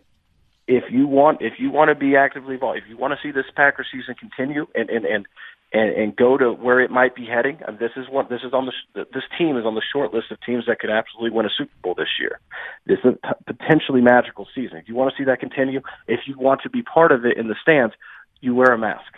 if 0.67 0.83
you 0.91 1.07
want 1.07 1.41
if 1.41 1.53
you 1.57 1.71
want 1.71 1.89
to 1.89 1.95
be 1.95 2.15
actively 2.15 2.55
involved, 2.55 2.77
if 2.77 2.87
you 2.87 2.97
want 2.97 3.13
to 3.13 3.19
see 3.21 3.31
this 3.31 3.45
Packer 3.55 3.85
season 3.91 4.15
continue 4.15 4.67
and 4.75 4.89
and 4.89 5.05
and 5.05 5.25
and, 5.73 5.89
and 5.89 6.15
go 6.15 6.37
to 6.37 6.51
where 6.51 6.79
it 6.79 6.91
might 6.91 7.15
be 7.15 7.25
heading. 7.25 7.57
And 7.67 7.79
this 7.79 7.91
is 7.95 8.05
what 8.09 8.29
this 8.29 8.41
is 8.45 8.53
on 8.53 8.67
the 8.67 9.05
this 9.13 9.23
team 9.37 9.57
is 9.57 9.65
on 9.65 9.75
the 9.75 9.81
short 9.81 10.13
list 10.13 10.31
of 10.31 10.37
teams 10.45 10.65
that 10.67 10.79
could 10.79 10.89
absolutely 10.89 11.31
win 11.31 11.45
a 11.45 11.49
Super 11.57 11.73
Bowl 11.81 11.95
this 11.95 12.19
year. 12.19 12.39
This 12.85 12.99
is 13.03 13.15
a 13.23 13.27
t- 13.27 13.43
potentially 13.57 14.01
magical 14.01 14.47
season. 14.53 14.77
If 14.77 14.87
you 14.87 14.95
want 14.95 15.11
to 15.11 15.21
see 15.21 15.25
that 15.25 15.39
continue, 15.39 15.81
if 16.07 16.21
you 16.27 16.37
want 16.37 16.61
to 16.61 16.69
be 16.69 16.83
part 16.83 17.11
of 17.11 17.25
it 17.25 17.37
in 17.37 17.47
the 17.47 17.55
stands, 17.61 17.95
you 18.39 18.53
wear 18.53 18.73
a 18.73 18.77
mask. 18.77 19.13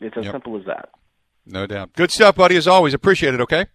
It's 0.00 0.16
as 0.16 0.24
yep. 0.24 0.32
simple 0.32 0.58
as 0.58 0.64
that. 0.66 0.88
No 1.46 1.66
doubt. 1.66 1.92
Good 1.94 2.10
stuff, 2.10 2.36
buddy. 2.36 2.56
As 2.56 2.66
always, 2.66 2.94
appreciate 2.94 3.34
it. 3.34 3.40
Okay. 3.40 3.66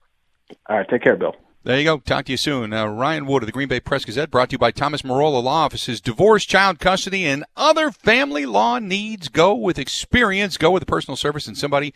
All 0.68 0.78
right. 0.78 0.88
Take 0.90 1.04
care, 1.04 1.16
Bill. 1.16 1.36
There 1.66 1.78
you 1.78 1.86
go. 1.86 2.00
Talk 2.00 2.26
to 2.26 2.34
you 2.34 2.38
soon. 2.38 2.74
Uh, 2.74 2.88
Ryan 2.88 3.26
Wood 3.26 3.42
of 3.42 3.46
the 3.46 3.54
Green 3.54 3.70
Bay 3.70 3.80
Press 3.80 4.04
Gazette 4.04 4.30
brought 4.30 4.50
to 4.50 4.56
you 4.56 4.58
by 4.58 4.72
Thomas 4.72 5.02
Marola 5.02 5.42
Law 5.42 5.64
Offices. 5.64 6.02
Divorce, 6.02 6.44
child 6.44 6.78
custody, 6.78 7.26
and 7.26 7.46
other 7.56 7.90
family 7.90 8.46
law 8.46 8.80
needs. 8.80 9.30
Go 9.30 9.56
with 9.56 9.80
experience. 9.80 10.58
Go 10.58 10.72
with 10.72 10.84
a 10.84 10.86
personal 10.86 11.16
service 11.16 11.48
and 11.48 11.58
somebody 11.58 11.94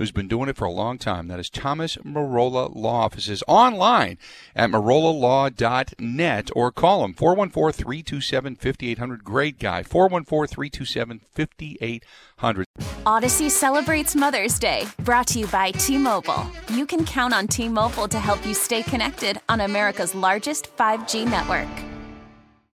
who's 0.00 0.10
been 0.10 0.26
doing 0.28 0.48
it 0.48 0.56
for 0.56 0.64
a 0.64 0.70
long 0.70 0.96
time. 0.96 1.28
That 1.28 1.38
is 1.38 1.50
Thomas 1.50 1.98
Marola 1.98 2.74
Law 2.74 3.02
Offices. 3.02 3.44
Online 3.46 4.16
at 4.56 4.70
marolalaw.net 4.70 6.50
or 6.56 6.72
call 6.72 7.04
him 7.04 7.12
414-327-5800. 7.12 9.22
Great 9.22 9.58
guy. 9.58 9.82
414-327-5800. 9.82 12.64
Audacy 13.04 13.50
celebrates 13.50 14.16
Mother's 14.16 14.58
Day. 14.58 14.86
Brought 15.00 15.26
to 15.26 15.40
you 15.40 15.46
by 15.48 15.72
T-Mobile. 15.72 16.50
You 16.70 16.86
can 16.86 17.04
count 17.04 17.34
on 17.34 17.46
T-Mobile 17.46 18.08
to 18.08 18.18
help 18.18 18.46
you 18.46 18.54
stay 18.54 18.82
connected 18.82 19.38
on 19.50 19.60
America's 19.60 20.14
largest 20.14 20.74
5G 20.78 21.28
network. 21.28 21.68